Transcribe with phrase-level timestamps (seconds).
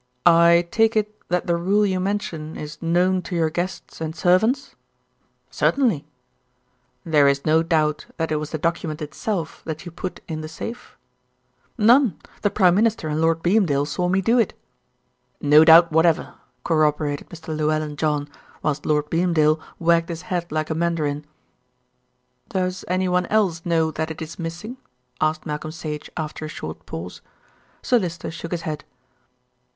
[0.25, 4.75] "I take it that the rule you mention is known to your guests and servants?"
[5.51, 6.07] "Certainly."
[7.05, 10.47] "There is no doubt that it was the document itself that you put in the
[10.47, 10.97] safe?"
[11.77, 14.57] "None; the Prime Minister and Lord Beamdale saw me do it."
[15.39, 16.33] "No doubt whatever,"
[16.63, 17.55] corroborated Mr.
[17.55, 18.27] Llewellyn John,
[18.63, 21.25] whilst Lord Beamdale wagged his head like a mandarin.
[22.49, 24.77] "Does anyone else know that it is missing?"
[25.21, 27.21] asked Malcolm Sage after a short pause.
[27.83, 28.83] Sir Lyster shook his head.